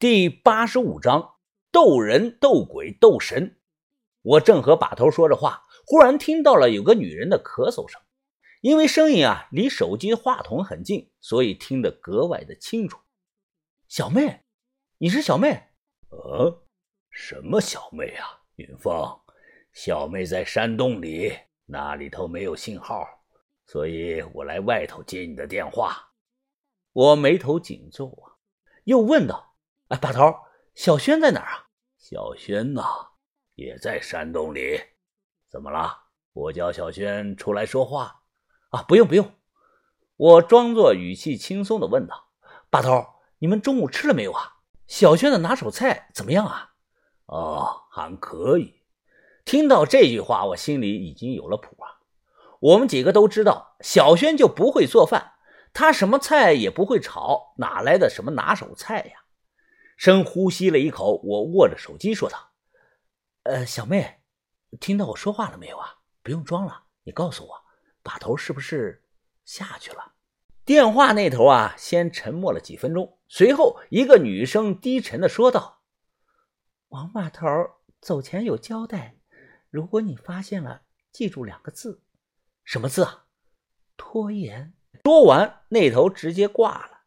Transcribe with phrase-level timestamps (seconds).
[0.00, 1.34] 第八十五章
[1.70, 3.58] 斗人斗鬼斗神。
[4.22, 8.00] 我正和把头说着话，忽然听到了有个女人的咳嗽声。
[8.62, 12.98] 因为声音啊离手机话筒很近，所以听得格外的清楚。
[13.88, 14.40] 小妹，
[14.96, 15.64] 你是小妹？
[16.08, 16.62] 呃，
[17.10, 18.40] 什么小妹啊？
[18.56, 19.20] 云峰，
[19.74, 21.30] 小妹在山洞里，
[21.66, 23.06] 那里头没有信号，
[23.66, 26.14] 所以我来外头接你的电话。
[26.94, 28.40] 我眉头紧皱啊，
[28.84, 29.49] 又问道
[29.90, 30.34] ：“哎，把头，
[30.74, 31.66] 小轩在哪儿啊？”
[31.98, 32.82] 小轩呐，
[33.54, 34.80] 也在山洞里。
[35.48, 35.96] 怎么了？
[36.32, 38.22] 我叫小轩出来说话。
[38.70, 39.32] 啊，不用不用，
[40.16, 42.28] 我装作语气轻松的问道
[42.70, 43.04] ：“把头，
[43.38, 44.58] 你们中午吃了没有啊？
[44.86, 46.74] 小轩的拿手菜怎么样啊
[47.26, 48.82] ？”“哦，还可以。”
[49.44, 51.98] 听到这句话，我心里已经有了谱啊。
[52.60, 55.32] 我们几个都知道，小轩就不会做饭，
[55.72, 59.24] 他什么菜也不会炒，哪来的什么拿手菜呀？
[60.00, 62.52] 深呼吸了一口，我握着手机说道
[63.44, 64.22] ：“呃，小妹，
[64.80, 65.98] 听到我说话了没有啊？
[66.22, 67.64] 不用装了，你告诉我。”
[68.02, 69.04] 把头是不是
[69.44, 70.14] 下去了？
[70.64, 75.82] 电话那头啊，先沉默了几分钟，随后一个女生低沉的说道
[76.88, 77.46] ：“王把头
[78.00, 79.18] 走前有交代，
[79.68, 80.80] 如果你发现了，
[81.12, 82.02] 记住两个字，
[82.64, 83.26] 什么字啊？
[83.98, 84.72] 拖延。”
[85.04, 87.02] 说完，那头直接挂了。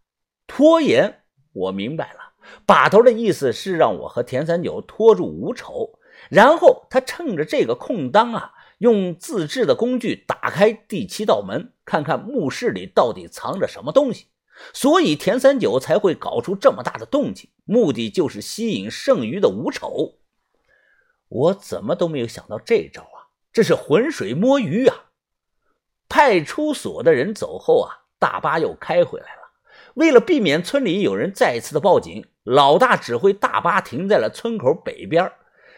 [0.45, 2.22] 拖延，我明白了，
[2.65, 5.99] 把头的意思是让我和田三九拖住吴丑，
[6.29, 8.53] 然后他趁着这个空当啊。
[8.79, 14.27] 用自制的工具打开第七道门，看看墓室里到底藏着什么东西。
[14.73, 20.15] 所以田三九才会搞出这么大的动静，目的就是吸引剩余的吴丑。
[21.29, 23.31] 我怎么都没有想到这招啊！
[23.53, 25.05] 这是浑水摸鱼啊！
[26.09, 29.41] 派出所的人走后啊，大巴又开回来了。
[29.93, 35.31] 为了避免村里有人再次的报警，老大指挥大巴停在了村口北边。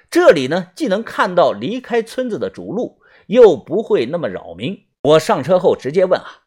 [0.10, 4.88] 这里呢，既能看到离开村子的主路，又不会那么扰民。
[5.02, 6.46] 我上车后直接问啊，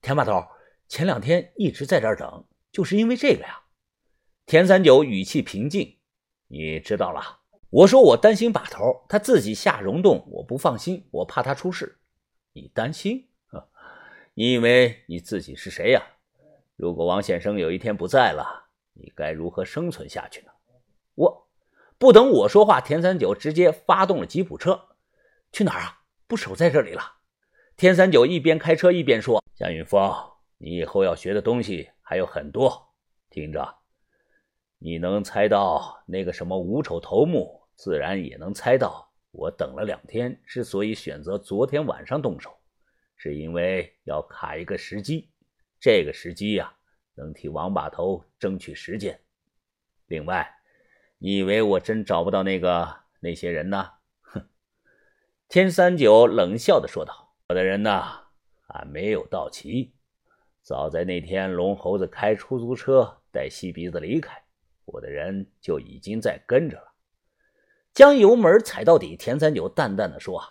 [0.00, 0.44] 田把头，
[0.88, 3.62] 前两天一直在这儿等，就是因为这个呀？
[4.46, 5.98] 田三九语气平静，
[6.48, 7.40] 你知道了。
[7.70, 11.98] 我说我担心把头，他自己下溶洞，我不放心，我怕他出事。
[12.52, 13.28] 你担心？
[14.34, 16.02] 你以为你自己是谁呀？
[16.76, 18.61] 如果王先生有一天不在了，
[18.92, 20.52] 你该如何生存下去呢？
[21.14, 21.48] 我。
[21.98, 24.88] 不等我说话，田三九直接发动了吉普车，
[25.52, 26.02] 去哪儿啊？
[26.26, 27.18] 不守在这里了。
[27.76, 30.12] 田三九一边开车一边说：“向云峰，
[30.58, 32.92] 你以后要学的东西还有很多，
[33.30, 33.76] 听着，
[34.78, 42.52] 你能猜到那个什么五丑头目，自然也能猜到我等了两天，之所以选择昨天晚上动手，
[43.14, 45.30] 是因为要卡一个时机。
[45.78, 46.74] 这个时机呀，
[47.22, 49.18] 能替王把头争取时间。
[50.06, 50.46] 另外。”
[51.24, 53.88] 你以为我真找不到那个那些人呢？
[54.22, 54.44] 哼！
[55.48, 58.02] 天三九冷笑的说道：“我的人呢，
[58.66, 59.94] 还没有到齐。
[60.62, 64.42] 早在那天，龙猴子开出租车带西鼻子离开，
[64.84, 66.92] 我的人就已经在跟着了。”
[67.94, 70.42] 将油门踩到底，田三九淡淡的说：“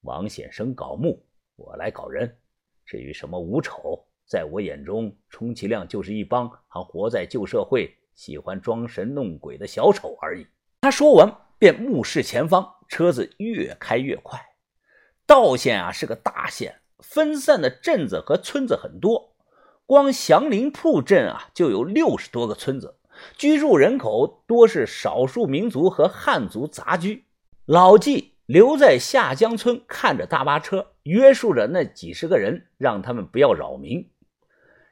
[0.00, 1.22] 王显生搞木，
[1.56, 2.38] 我来搞人。
[2.86, 10.46] 至于什么五丑，在我眼中，充其量就是一帮还活在旧社会。”喜欢装神弄鬼的小丑而已。
[10.80, 14.40] 他说完，便目视前方，车子越开越快。
[15.26, 19.34] 道县啊是个大县，分散的镇子和村子很多。
[19.84, 22.94] 光祥林铺镇啊就有六十多个村子，
[23.36, 27.26] 居住人口多是少数民族和汉族杂居。
[27.66, 34.08] 老纪留在下江村，看着大巴车，约束着那几十个人，让他们不要扰民。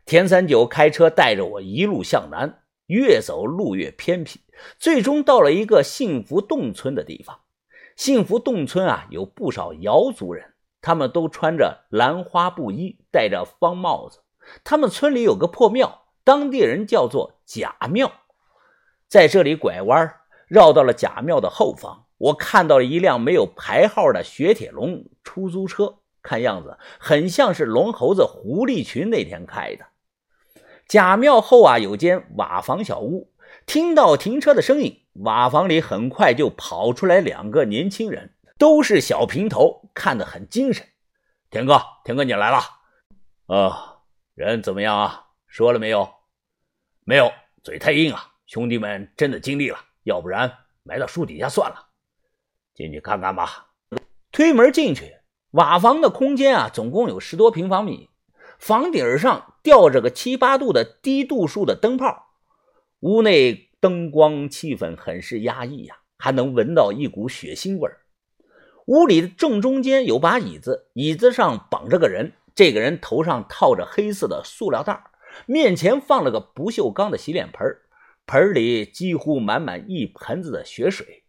[0.05, 2.61] 田三九开车带着我一路向南。
[2.87, 4.41] 越走路越偏僻，
[4.79, 7.41] 最终到了一个幸福洞村的地方。
[7.97, 14.21] 幸福洞村啊，有不少瑶族人，他们都穿着兰花布衣，戴着方帽子。
[14.63, 18.13] 他们村里有个破庙，当地人叫做假庙。
[19.09, 29.87] 在这里拐弯，绕到了假庙的后方，我看到了一辆没有牌号的雪铁龙出租车，看样子很像是龙猴子胡立群那天开的。
[30.87, 33.33] 假庙后啊，有间瓦房小屋。
[33.67, 40.87] 听到停车的声音，瓦房里很快就跑出来两个年轻人，都是小平头，看得很精神。
[41.51, 42.59] 田哥，田哥，你来了。
[43.47, 44.01] 啊，
[44.35, 45.27] 人怎么样啊？
[45.47, 46.09] 说了没有？
[47.05, 47.33] 没有，
[47.63, 48.33] 嘴太硬啊。
[48.47, 50.53] 兄弟们真的尽力了，要不然
[50.83, 51.89] 埋到树底下算了。
[52.75, 53.69] 进去看看吧。
[54.33, 55.17] 推门进去，
[55.53, 58.11] 瓦房的空间啊，总共有十多平方米。
[58.67, 62.31] 房顶上吊着个七八度的低度数的灯泡，
[63.01, 67.99] 屋内灯光气氛很是压抑呀，还能闻到一股血腥味儿。
[68.87, 74.99] 屋里的正中间有把椅子，椅子上绑着个人，这个人头上套着黑色的塑料袋，
[75.45, 77.67] 面前放了个不锈钢的洗脸盆，
[78.25, 81.25] 盆里几乎满满一盆子的血水。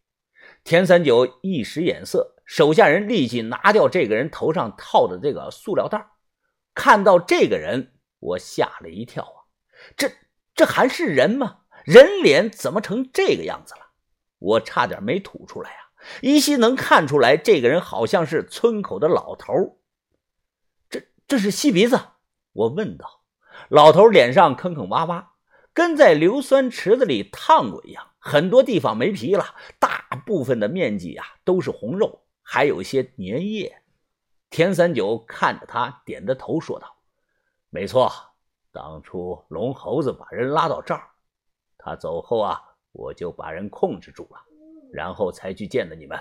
[0.64, 6.08] 田三九一使眼色，手下人立即拿掉这个人头上套的这个塑料袋。
[6.76, 9.50] 看到这个人，我吓了一跳啊！
[9.98, 10.12] 这
[10.54, 11.62] 这还是人吗？
[11.86, 13.88] 人脸怎么成这个样子了？
[14.38, 15.90] 我差点没吐出来啊！
[16.22, 19.80] 依稀能看出来，这个人好像是村口的老头。
[20.90, 22.00] 这这是吸鼻子？
[22.52, 23.24] 我问道。
[23.70, 25.28] 老头脸上坑坑洼洼，
[25.74, 33.82] 跟在硫酸池子里烫过一样，很多地方没皮了，大部分的面积啊都是红肉，还有一些粘液。
[34.56, 36.96] 田三九看着他，点着头说道
[37.70, 38.10] ：“没错，
[38.72, 41.10] 当初龙猴子把人拉到这儿，
[41.78, 42.64] 他走后啊，
[42.94, 44.40] 我就把人控制住了。”
[44.94, 46.18] 然后才去见的你们。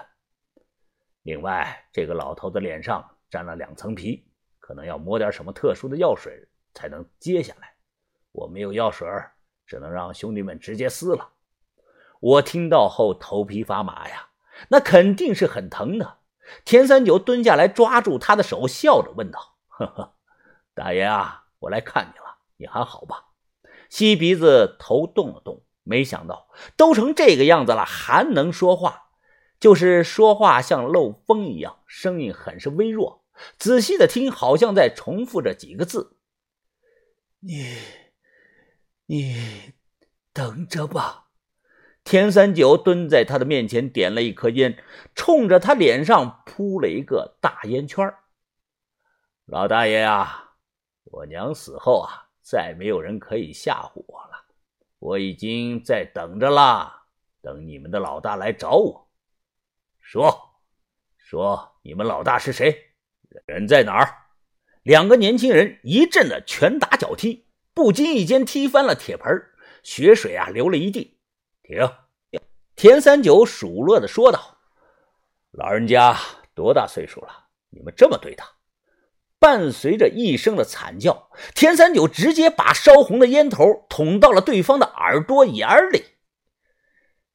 [1.22, 4.26] 另外，这个老头的脸上沾了两层皮，
[4.58, 7.72] 可能要抹点什么特殊的药水才能揭下来。
[8.32, 9.08] 我没有药水，
[9.64, 11.30] 只能让兄弟们直接撕了。
[12.18, 14.28] 我听到后头皮发麻呀，
[14.68, 16.18] 那肯定是很疼的。
[16.64, 20.14] 田三九蹲下来抓住他的手，笑着问道：“呵呵，
[20.74, 23.24] 大爷啊，我来看你了，你还好吧？”
[23.90, 25.64] 吸鼻子头动了动。
[25.86, 26.48] 没想到
[26.78, 29.10] 都成这个样子了，还能说话，
[29.60, 33.26] 就是说话像漏风一样，声音很是微弱。
[33.58, 36.16] 仔细的听，好像在重复着几个字
[37.40, 37.76] ：“你，
[39.04, 39.74] 你
[40.32, 41.23] 等着吧。”
[42.04, 44.76] 田三九蹲在他的面前，点了一颗烟，
[45.14, 48.14] 冲着他脸上扑了一个大烟圈。
[49.46, 50.56] 老大爷啊，
[51.04, 54.44] 我娘死后啊，再没有人可以吓唬我了。
[54.98, 57.06] 我已经在等着啦，
[57.40, 59.10] 等你们的老大来找我。
[59.98, 60.60] 说，
[61.16, 62.92] 说你们老大是谁？
[63.46, 64.14] 人在哪儿？
[64.82, 69.42] 两个年轻人一阵的拳打脚踢，不经意间踢翻了铁盆，
[69.82, 71.13] 血水啊流了一地。
[71.64, 71.90] 停！
[72.76, 74.58] 田三九数落的说道
[75.50, 76.16] ：“老人家
[76.54, 77.46] 多大岁数了？
[77.70, 78.46] 你们这么对他？”
[79.40, 86.04] 伴随着一声的惨叫，田三九直接把烧红的烟头捅到了对方的耳朵眼里。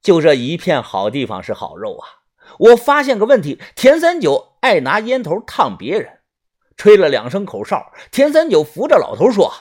[0.02, 2.08] 就这一片好地方是好肉啊！
[2.58, 6.20] 我发现个问题：田三九爱拿烟头烫别人。
[6.76, 9.52] 吹了两声口哨，田三九扶着老头说：“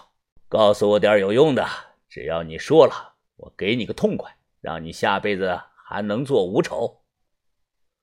[0.49, 1.67] 告诉我点有用的，
[2.09, 4.38] 只要你说了，我给你个痛快，
[4.69, 7.01] 让你下辈子还能做无丑。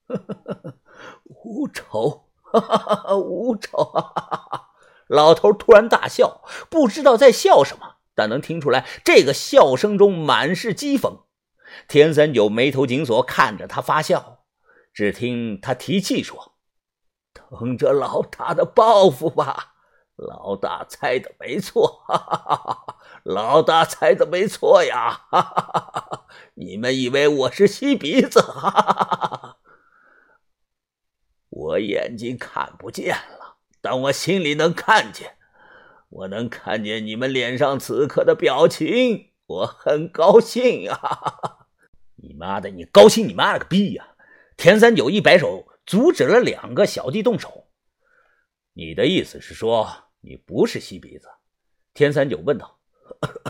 [1.46, 2.32] ”无丑。
[2.42, 3.16] 哈哈哈！
[3.16, 3.92] 无丑！
[5.08, 6.42] 老头突然大笑，
[6.72, 11.26] 不知道在笑什么，但能听出来这个笑声中满是讥讽。
[11.88, 14.46] 田三九眉头紧锁，看着他发笑。
[14.92, 16.54] 只听他提气说
[17.34, 19.74] ：“等着老大的报复吧！
[20.16, 25.26] 老大猜的没错，哈哈哈哈老大猜的没错呀！
[25.30, 25.85] 哈哈哈哈
[26.66, 28.42] 你们以为我是吸鼻子？
[28.42, 29.58] 哈哈哈哈！”
[31.50, 35.38] 我眼睛看不见了，但我心里能看见。
[36.10, 41.68] 我能看见你们脸上此刻的表情，我很高兴啊！
[42.18, 44.16] 你妈的，你高兴你妈了个逼呀！
[44.58, 47.68] 田三九一摆手，阻止了两个小弟动手。
[48.74, 49.88] 你的意思是说
[50.22, 51.28] 你不是吸鼻子？
[51.94, 52.80] 田三九问道。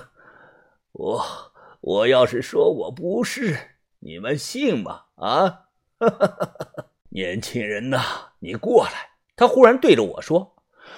[0.92, 1.54] 我
[1.86, 3.56] 我要是说我不是，
[4.00, 5.04] 你们信吗？
[5.18, 5.68] 啊？
[7.10, 8.02] 年轻人呐，
[8.40, 9.12] 你过来！
[9.36, 10.56] 他忽然对着我说。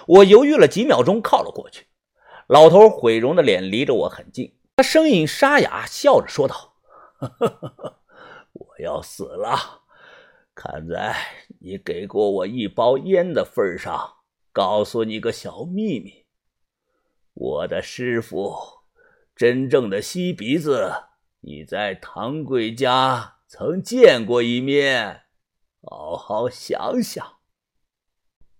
[0.07, 1.87] 我犹豫了几秒钟，靠了过去。
[2.47, 6.75] 老头毁容的脸离着我很近，他声音沙哑，笑着说道
[8.53, 9.81] ：“我要死了。
[10.55, 11.13] 看在
[11.59, 14.13] 你给过我一包烟的份上，
[14.53, 16.25] 告诉你个小秘密：
[17.33, 18.55] 我的师傅，
[19.37, 20.91] 真正的吸鼻子，
[21.41, 25.21] 你在唐贵家曾见过一面。”
[25.87, 27.36] 好好想想。